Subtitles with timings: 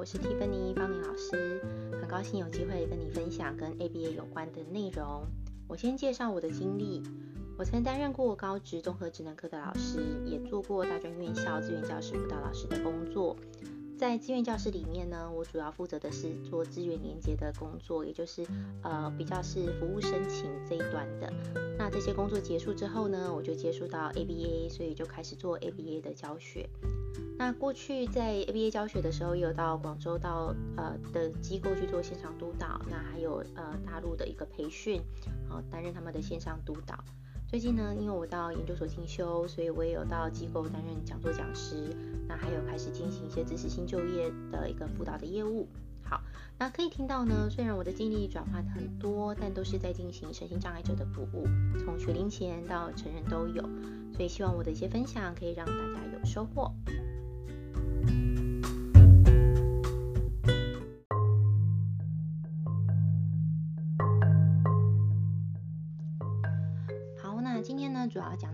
[0.00, 1.60] 我是 Tiffany 芳玲老师，
[2.00, 5.26] 很高兴有机会跟你分享跟 ABA 有关的内容。
[5.68, 7.02] 我先介绍我的经历，
[7.58, 13.36] 我曾担任过高职综合职能科的老师，也做过大专院校资源教师辅导老师的工作。
[14.00, 18.42] 在资源教室里面呢，我主要负责的是做资源连接的工作，也就是
[18.82, 21.30] 呃比较是服务申请这一端的。
[21.76, 26.66] 那这些工作结束之后呢，我就接触到 ABA，所以就开始做 ABA 的教学。
[27.36, 35.02] 那过去在 ABA 教学的时候，也有到广州到呃的机构去做线上督导，那还有呃大陆的一个培训，
[35.46, 37.04] 好担任他们的线上督导。
[37.50, 41.92] 最近呢，因为我到研究所进修，所以我也有到机构担任讲座讲师。
[42.28, 45.66] 那还有开始进行一些知识性就业的一个辅导的业务。
[46.04, 46.22] 好，
[46.60, 51.44] 那可以听到呢，虽然我的经历转换很多，但都是在进行身心障碍者的服务，
[51.76, 53.68] 从学龄前到成人都有。
[54.12, 56.72] 所以希望我的一些分享可以让大家有收获。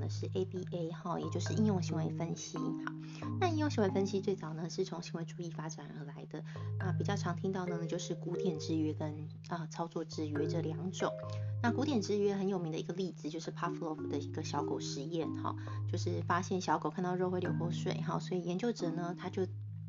[0.08, 2.56] 是 ABA 哈，也就是应用行为分析。
[2.58, 2.92] 好，
[3.40, 6.42] 那应用行为分析最早呢是从行为主义发展而来的。
[6.78, 11.12] 那比较常听到的呢就是古典制约跟啊、操作制约这两种。
[11.62, 15.54] 那古典制约很有名的一个例子就是 Pavlov 的一个小狗实验哈，
[15.90, 19.46] 就是发现小狗看到肉会流口水哈，所以研究者呢他就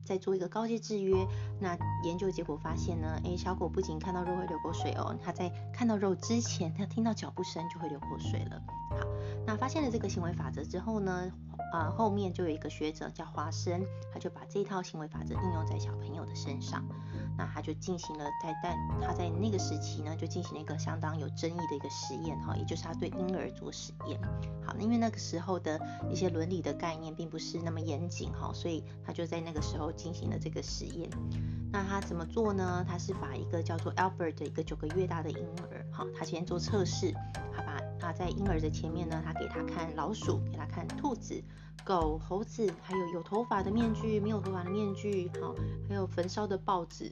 [0.08, 1.14] 在做一个高阶制约。
[1.60, 8.62] 那研究结果发现呢，诶，小狗不仅看到肉会流口水哦，它在看到肉之前，它听到脚步声就会流口水了。
[8.92, 9.06] 好。
[9.46, 11.32] 那发现了这个行为法则之后呢，
[11.74, 13.82] 呃，后面就有一个学者叫华生，
[14.14, 16.84] 他就把这套行为法则应用在小朋友的身上。
[17.38, 24.20] 那他就进行了在但他在那个时期呢，就进行了一个相当有争议的一个实验哈，也就是他对婴儿做实验。
[24.66, 31.10] 好，那因为那个时候的一些伦理的概念并不是那么严谨哈，所以他就在那个时候进行了这个实验。
[31.70, 32.86] 那他怎么做呢？
[32.88, 37.14] 他是把一个叫做 Albert 的一个九个月大的婴儿，好，他先做测试，
[37.54, 41.44] 他把他在婴儿的前面呢，他给他看老鼠，给他看兔子、
[41.84, 45.54] 狗、猴子，还有有头发的面具、没有头发的面具，好，
[45.90, 47.12] 还有焚烧的报纸。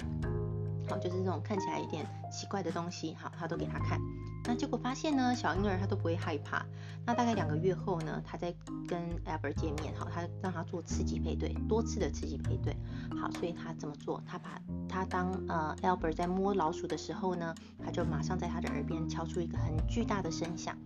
[0.88, 4.00] 好，就是这种看起来有点奇怪的东西，好，他都给他看。
[4.48, 6.64] 那结果发现呢，小婴儿他都不会害怕。
[7.04, 8.54] 那大概两个月后呢，他在
[8.88, 12.76] 跟 Albert 见面，好，他让他做刺激配对，多次的刺激配对。
[13.20, 14.22] 好，所以他怎么做？
[14.24, 20.78] 他把他当呃 Albert 在摸老鼠的时候呢，他就马上在他的耳边敲出一个很巨大的声响。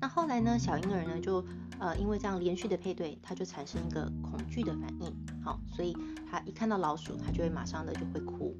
[0.00, 1.44] 那后来呢，小婴儿呢就
[1.78, 5.14] 呃因为这样连续的配对，他就产生一个恐惧的反应。
[5.44, 5.96] 好，所以
[6.28, 8.56] 他一看到老鼠，他就会马上的就会哭。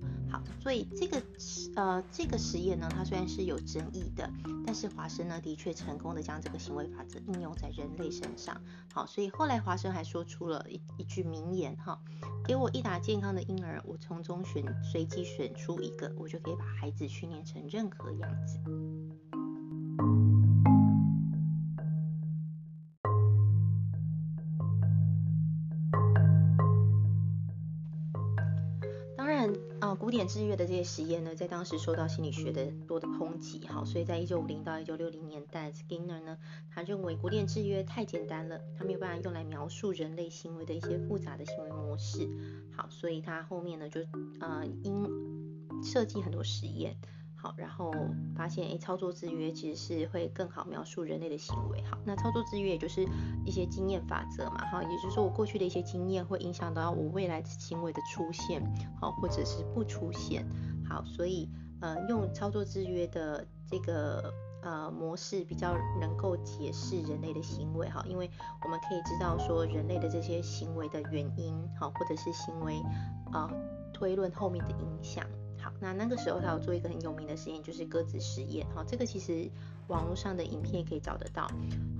[0.60, 1.22] 所以这个
[1.74, 4.30] 呃这个实验呢，它虽然是有争议的，
[4.64, 8.60] 但是华生呢的确成功的将这个行为法则应用在人类身上。
[8.92, 12.00] 好，所以后来华生还说出了一一句名言哈，
[12.44, 18.58] 给我一打健康的婴儿，我从中选随机选出一个，我就可以把孩子训练成任何样子。
[30.16, 36.38] 典制约的这些实验呢，在当时受到心理学的多的抨击，哈，所以在一九五零到一九六零年代，Skinner 呢，
[36.70, 42.28] 他认为古典制约太简单了，他没有办法用来描述人类行为的一些复杂的行为模式，
[42.74, 44.00] 好，所以他后面呢就
[44.40, 45.06] 呃因
[45.82, 46.96] 设计很多实验。
[47.56, 47.92] 然后
[48.34, 51.82] 发现，诶，操作制约其实是会更好描述人类的行为。
[51.82, 53.06] 好，那操作制约也就是
[53.44, 58.62] 一些经验法则嘛，哈，也就是说我过去的一些经验会影响到我未来行为的出现，
[59.00, 60.46] 好，或者是不出现。
[60.88, 61.48] 好，所以
[61.80, 68.30] 呃，用操作制约的这个呃模式比较能够解释人类的行为，哈，因为
[68.64, 72.80] 我们可以知道说人类的这些行为的原因，好，或者是行为
[73.32, 73.50] 啊、
[73.92, 75.26] 推论后面的影响。
[75.80, 78.66] 那那个时候他有做一个很有名的实验，就是鸽子实验。
[78.74, 79.50] 好，这个其实
[79.88, 81.50] 网络上的影片也可以找得到。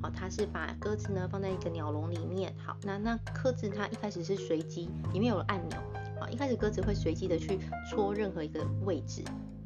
[0.02, 2.55] 好，他是把鸽子呢放在一个鸟笼里面。
[2.58, 5.79] 好，那那鸽子它一开始是随机，里面有按钮。
[6.20, 7.58] 好，一开始鸽子会随机的去
[7.91, 9.23] 戳任何一个位置。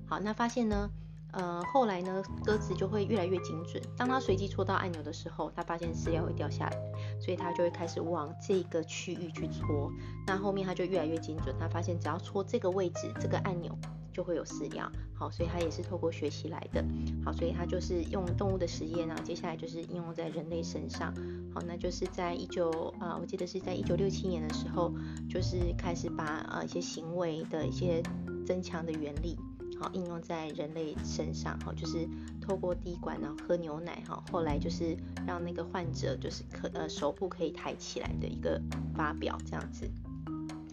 [0.07, 0.91] 好，那发现呢，
[1.33, 3.83] 呃，后来呢，鸽子就会越来越精准。
[3.97, 6.77] 当它随机戳到按钮的时候，它发现饲料会掉下来，
[7.21, 9.91] 所以它就会开始往这个区域去戳。
[10.27, 13.77] 那后面它就越来越精准，它发现只要戳这个位置，这个按钮。
[14.13, 16.85] 就会有饲料，好，所以它也是透过学习来的，
[17.25, 21.15] 好，所以它就是用动物的实验然后，接下来就是应用在人类身上，
[21.55, 24.93] 好，那就是在一九啊，我记得是在一九六七年的时候，
[25.29, 28.03] 就是开始把呃一些行为的一些
[28.45, 29.39] 增强的原理，
[29.79, 32.09] 好，应用在人类身上，好，就是
[32.41, 34.97] 透过滴管然后喝牛奶，哈，后来就是
[35.27, 38.61] 让那个患者就是可呃手部可以抬起来的一个
[38.95, 39.91] 发表这样子。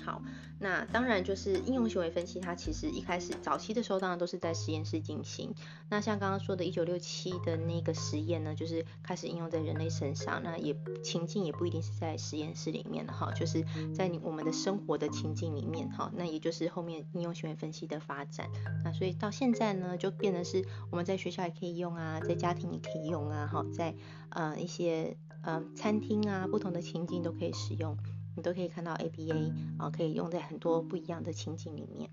[0.07, 0.21] 好，
[0.59, 5.53] 那当然就是应用行为分析，它其实一开始早期的时候，当然都是在实验室进行。
[5.89, 10.73] 那像刚刚说的1967的那个实验呢，就是开始应用在人类身上，那也
[11.03, 18.47] 情境也不一定是在实验室里面的哈，就是在你我们的生活的情境里面哈，那也就是后面应用行为分析的发展。
[18.85, 23.93] 那所以到现在呢，就变得是我们在学校也可以用啊，在家庭也可以用啊，哈，在
[24.29, 27.97] 呃一些呃餐厅啊，不同的情境都可以使用。
[28.37, 32.07] 你都可以看到 ABA 啊，可以用在很多不一样的情景里面。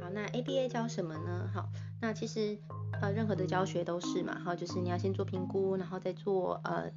[0.00, 1.48] 好，那 ABA 教什么呢？
[1.54, 1.68] 好，
[2.00, 2.58] 那其实
[3.00, 6.90] 呃任何的教学都是嘛，好，就是你要先做评估，然后再做呃。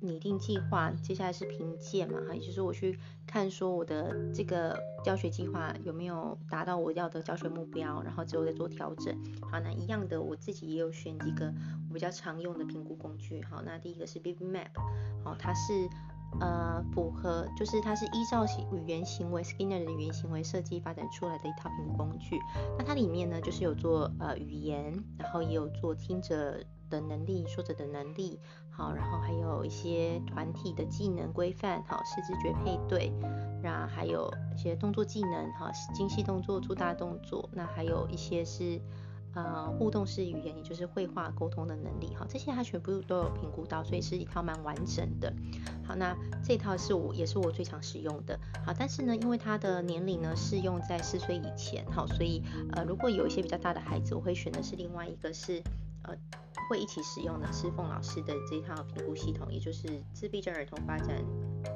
[0.00, 9.14] 拟定计划，接下来是评鉴嘛，哈，也就是我去看说我的这个教学计划有没有达到我要的教学目标，然后之后再做调整。
[9.50, 11.52] 好，那一样的，我自己也有选几个
[11.88, 13.42] 我比较常用的评估工具。
[13.44, 14.68] 好，那第一个是 Birdmap，
[15.22, 15.88] 好，它是
[16.40, 22.38] 呃符合，就是它是依照语言行为 Skinner 的语言行为设计发展出来的一套评估工具。
[22.78, 26.58] 那它里面呢，就是有做呃语言，然后也有做听者
[26.90, 28.38] 的能力，说者的能力。
[28.68, 33.12] 好，然后还有一些团体的技能规范，好，视知觉配对，
[33.62, 38.80] 然后还有一些动作技能，哈，精细动作、粗大动作，那还有一些是
[39.34, 45.30] 呃互动式语言，也就是绘画沟通的能力，哈，这些它全部都有评估到，所以是一套蛮完整的。
[45.84, 52.42] 好，那这套是我也是我最常使用的，好，但是呢，因为它的年龄呢适用在四岁以前，好，所以
[52.72, 55.62] 呃如果有一些比较大的孩子，我会选的是另外一个是
[56.02, 56.14] 呃。
[56.68, 61.16] 会一起使用的是凤老师的这套评估系统，也就是自闭症儿童发展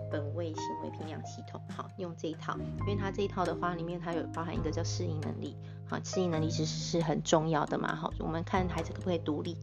[0.08, 1.60] 本位行为评量系统。
[1.68, 5.56] 好，用这一套，因为它这一套的话，里面它有包含一个叫适应能力。
[5.88, 7.92] 好，适应能力其实是很重要的嘛。
[7.92, 9.56] 好，我们看孩子可不可以独立，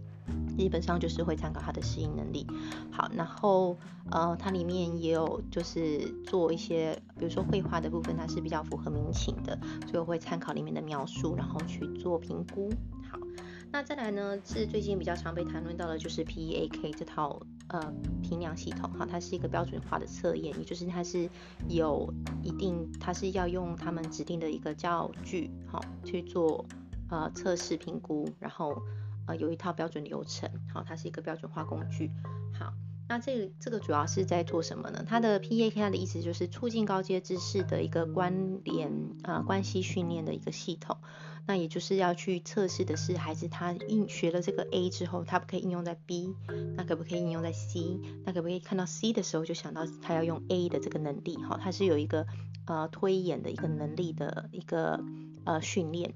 [0.57, 2.45] 基本上就是会参考他的适应能力。
[2.91, 3.77] 好，然后
[4.09, 12.69] 呃，它里面也有就是做一些，比如说绘画的部分，它是比较符合民情的，所以我会参考里面的描述，然后去做评估。
[13.73, 17.81] 那再来呢，是最近比较常被谈论到的，就是 PEAK 这套呃
[18.21, 21.29] 评量系统哈，它是一个标准化的测验，也就是它是
[21.69, 22.13] 有
[22.43, 26.65] 一定，它是要用他们指定的一个教具好去做
[27.09, 28.75] 呃测试评估，然后
[29.25, 32.11] 呃有一套标准流程，好，它是一个标准化工具，
[33.11, 35.03] 那这个这个主要是在做什么呢？
[35.05, 38.89] 它的 P A K 它的意思就是促进高阶知识的一个关联
[39.23, 40.95] 啊、关系训练的一个系统。
[41.45, 46.33] 那也就是要去测试的是孩子他应学了这个 A 之后，他不可以应用在 B，
[46.77, 47.99] 那可不可以应用在 C？
[48.23, 51.35] 那可不可以看到 C 的时候就想到他要用 A 的这个能力？
[51.35, 52.25] 哈，它是有一个
[52.65, 55.03] 呃推演的一个能力的一个
[55.43, 56.13] 呃训练。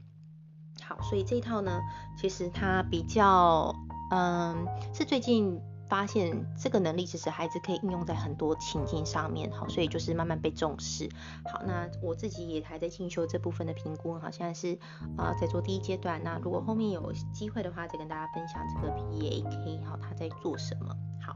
[0.82, 1.82] 好，所以这一套呢，
[2.18, 3.76] 其实它比较
[4.12, 5.60] 嗯、是最近。
[5.88, 11.10] 发现这个能力其实孩子可以应用在很多情境上面，好，所以就是慢慢被重视。
[11.46, 14.74] 好，那我自己也还在进修这部分的评估，好，现在是
[15.16, 16.22] 啊、呃、在做第一阶段。
[16.24, 20.96] 那如果后面有机会的话，再跟大家分享这个 PEAK，好，他在做什么。
[21.22, 21.36] 好，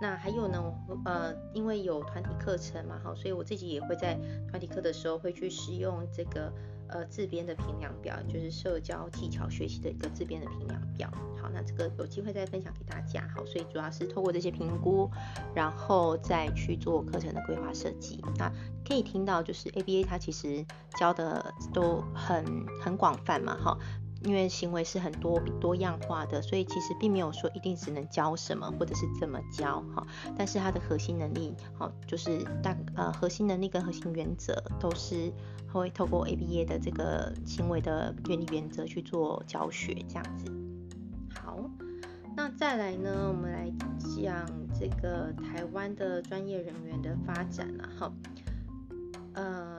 [0.00, 0.62] 那还有呢，
[1.04, 6.52] 呃，因为有团体课程嘛，好，所以我自己也会在团体课的时候会去使用这个。
[6.92, 11.10] 呃，自编的评量表就是社交技巧学习的一个自编的评量表。
[11.40, 13.26] 好，那这个有机会再分享给大家。
[13.34, 15.10] 好，所以主要是透过这些评估，
[15.54, 18.22] 然后再去做课程的规划设计。
[18.36, 18.52] 那
[18.86, 20.64] 可以听到，就是 ABA 它其实
[20.98, 22.44] 教的都很
[22.82, 23.78] 很广泛嘛，哈。
[24.22, 30.06] 因为行为是很多多样化的，所以其实并没有说一定只能教什么或者是怎么教哈。
[30.36, 35.32] 但是它的核心能力，好，就是大呃核心能力跟核心原则都是
[35.72, 40.52] 会透过 ABA 的这个行为的原理原则去做教学这样子。
[41.34, 41.58] 好，
[42.36, 43.72] 那再来呢，我们来
[44.22, 44.46] 讲
[44.78, 48.12] 这个台湾的专业人员的发展了哈。
[49.32, 49.78] 呃，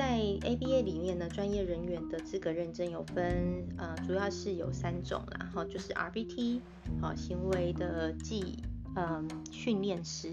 [0.00, 6.62] 在 ABA 里面呢，专业人员的资格认证有分，呃，主要是有三种啦，哈，就是 RBT，
[7.02, 8.56] 好，行为的技，
[8.96, 10.28] 嗯，训练师，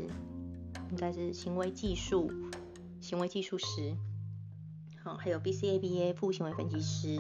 [0.89, 2.31] 应该是行为技术，
[3.01, 3.93] 行为技术师，
[5.03, 7.19] 好，还有 BCABA 副行为分析师。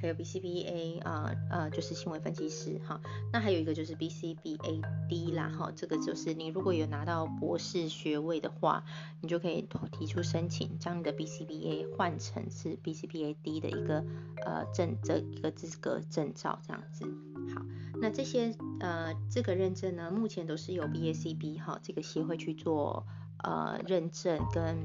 [0.00, 3.00] 还有 BCBA 啊呃就是行为分析师哈，
[3.32, 8.84] 那还有一个就是 BCBAD 啦哈，这个就是你如果有拿到博士学位的话，
[9.20, 14.04] 你就可以提出申请，将你的 BCBA 换成是 BCBAD 的一个
[14.46, 17.04] 呃证这一个资格证照这样子。
[17.54, 17.62] 好，
[18.00, 23.04] 那这些呃资格认证呢，目前都是由 BACB 哈这个协会去做
[23.42, 24.76] 呃认证跟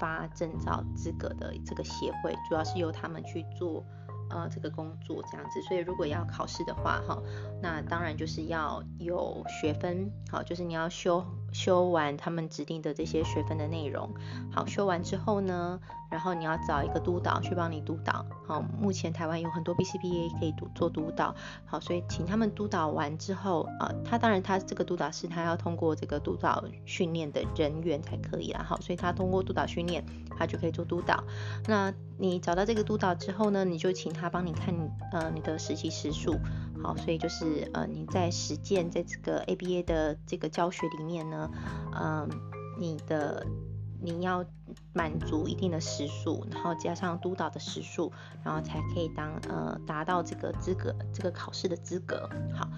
[0.00, 3.84] 发证照资格的这个协会，主要是由他们去做。
[4.30, 7.20] 呃这个工作这样子，所以如果要考试的话哈，
[7.62, 14.12] 那当然就是要有学分，好，就是你要修修完他们指定的这些学分的内容，
[14.52, 30.04] 好，修完之后呢，然后你要找一个督导去帮你督导，好，目前台湾有很多 BCBA 可以督做督导，好，所以请他们督导完之后啊，他当然他这个督导师他要通过这个督导训练的人员才可以啦，好，所以他通过督导训练，
[30.36, 31.22] 他就可以做督导，
[31.66, 31.92] 那。
[32.20, 34.74] 你找到这个督导之后呢，你就请他帮你看
[35.12, 36.36] 呃你的实习时数，
[36.82, 41.50] 好，所以就是呃你在实践在这个 ABA 的这个教学里面呢，
[41.94, 42.28] 嗯、
[42.78, 43.46] 你的
[44.00, 44.44] 你要
[44.92, 48.12] 满足一定的时数，然后加上督导的时数，
[48.44, 52.68] 然后才可以当呃达到这个资格这个考试的资格，好。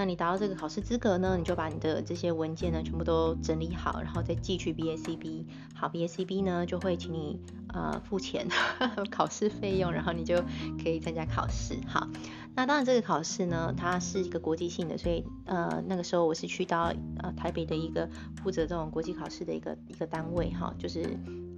[0.00, 5.44] 那你达到这个考试资格呢，你就把你的这些文件呢全部都整理好，然后再寄去 BACB。
[5.74, 7.38] 好，BACB 呢就会请你
[7.68, 10.42] 呃付钱呵呵 考试费用，然后你就
[10.82, 11.78] 可以参加考试。
[11.86, 12.08] 好，
[12.56, 18.08] 那当然这个考试呢，它是一个国际性的，所以呃那个时候我是去到呃台北的一个
[18.42, 21.02] 负责这种国际考试的一个一个单位哈，就是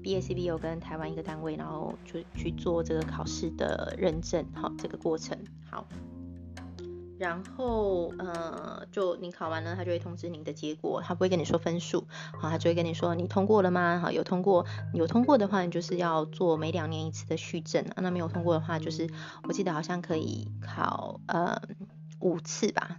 [0.02, 5.38] BACB 有跟台湾一个单位，然后就去做这个考试的认证，好，这个过程
[5.70, 5.86] 好。
[7.22, 14.00] 然后，呃，就你考完了，他就会通知你的结果，他不会跟你说分数，好，他就会跟你说你通过了吗？
[14.02, 19.08] 好，有通过，有通过的话，你就是要做每两年一次的续证，那没有通过的话，就是
[19.44, 21.62] 我记得好像可以考呃
[22.18, 22.98] 五次吧，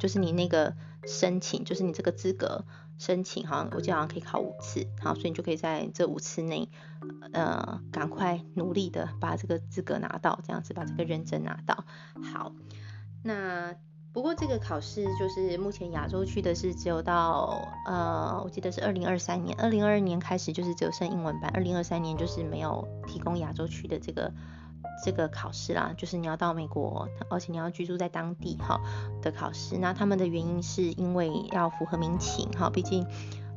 [0.00, 0.74] 就是你那个
[1.06, 2.64] 申请，就是你这个资格
[2.98, 6.68] 申请，好像我记得好像可以考五次，好，所以你就可以在这五次内，
[7.32, 11.84] 呃，赶快努力的把这个资格拿到，这样子把这个认证拿到，
[12.34, 12.52] 好。
[13.22, 13.74] 那
[14.12, 24.32] 不过这个考试就是目前亚洲区的是只有到呃，我记得是二零二三年，二零二二年开始就是只有剩英文版，二零二三年就是没有提供亚洲区的这个
[25.04, 28.80] 这个考试啦，就是你要到美国，而且你要居住在当地哈
[29.22, 29.78] 的考试。
[29.78, 33.06] 那他们的原因是因为要符合民情哈，毕竟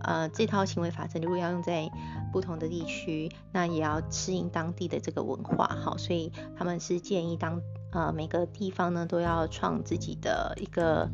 [0.03, 1.89] 呃这套行为法则如果要用在
[2.32, 7.60] 不同的地区，那也要适应当地的这个文化哈，所以他们是建议当。
[7.93, 11.09] 呃，每个地方呢都要创自己的一个，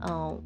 [0.00, 0.42] 嗯、呃，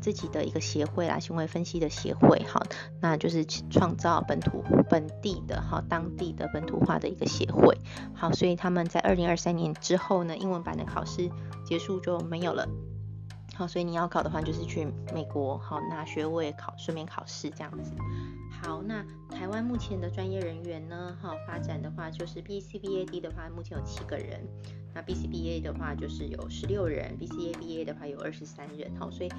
[0.00, 2.62] 自己的一个协会啦，行为分析的协会，哈，
[3.00, 7.78] 那就是创造本土本地的，哈，当地的本土化的一个协会，
[8.14, 11.30] 好，所以他们在二零二三年之后呢，英文版的考试
[11.64, 12.68] 结束就没有了，
[13.54, 17.92] 好，所以你要考的话就是去美国，好，拿学位考，顺便考试这样子。
[18.62, 21.16] 好，那台湾目前的专业人员呢？
[21.22, 24.46] 哈，发展的话就是 BCBAD 的话，目前有七个人。
[24.94, 28.90] 那 BCBA 的话就是有十六人，BCABA 的话有二十三人。
[28.98, 29.30] 好，所以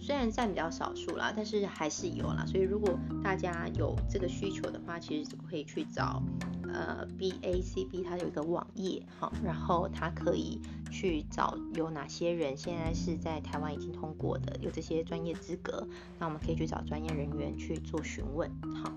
[0.00, 2.44] 虽然占比较少数啦，但是还是有啦。
[2.46, 6.22] 所以如果大家有这个需求的话，其实可以去找
[6.72, 15.86] 呃 BACB，它有一个网页，好，然后它可以去找有哪些人现在是在台湾已经通过的，有这些专业资格，
[16.18, 18.50] 那我们可以去找专业人员去做询问。
[18.82, 18.92] 好，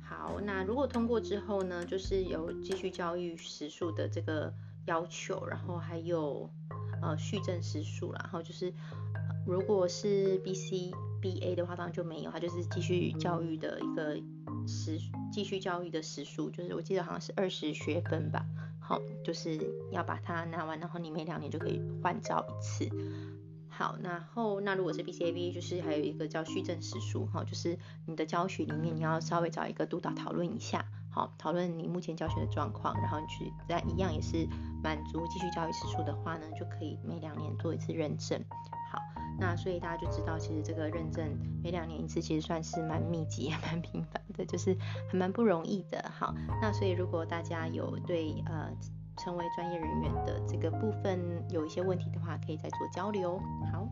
[0.00, 4.52] 好，那如果通过之后呢，就是有继续教育时数的这个。
[4.86, 6.50] 要求，然后还有
[7.00, 8.72] 呃续证时数，然后就是
[9.46, 14.16] 如果是 BCBA 的话，当然就没有，它就是继续教育的一个
[14.66, 14.98] 时
[15.32, 18.44] 继续教育的时数，就是我记得好像是二十学分吧，
[18.80, 19.58] 好，就是
[19.90, 22.88] 要把它拿完，然后你每两年就可以换照一次。
[23.74, 30.84] 好，然后那如果是 BCAB，就是还有一个叫续证时数，哈，就是你的教学里面你要稍微找一个督导讨论一下。
[31.10, 34.46] 好，讨论你目前教学的状况，然后你去再一样也是
[34.82, 38.42] 满足继续教育次数的话呢，就可以每两年做一次认证。
[38.90, 38.98] 好，
[39.38, 41.24] 那所以大家就知道，其实这个认证
[41.62, 44.76] 每两年一次，其实算是蛮密集也蛮频繁的，就是
[45.10, 46.04] 还蛮不容易的。
[46.10, 48.70] 好，那所以如果大家有对呃
[49.18, 51.20] 成为专业人员的这个部分
[51.50, 53.38] 有一些问题的话，可以再做交流。
[53.72, 53.86] 好，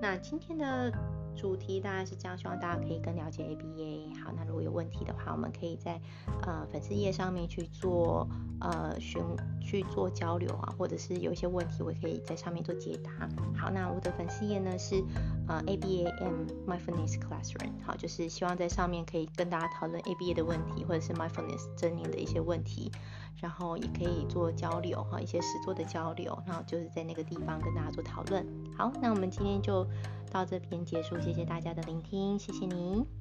[0.00, 0.92] 那今天的。
[1.38, 4.20] 主题大概是这样，希望大家可以更了解 ABA。
[4.22, 6.00] 好，那如果有问题的话，我们可以在
[6.42, 8.28] 呃粉丝页上面去做
[8.60, 9.22] 呃询
[9.60, 13.28] 去做交流啊，或者是有一些问题，我可以在上面做解答。
[13.56, 15.00] 好，那我的粉丝页呢是
[15.46, 17.70] 呃 ABAM mindfulness Classroom。
[17.84, 22.90] 好，就是希望在上面可以跟大家讨论 ABA 的问题，或者是 Mindfulness 正念的一些问题，
[23.36, 28.44] 然后也可以做交流哈，一些实作的交流，然后就是在那个地方跟大家做讨论。
[28.76, 29.86] 好，那我们今天就。
[30.30, 33.17] 到这边结束，谢谢大家的聆听，谢谢你。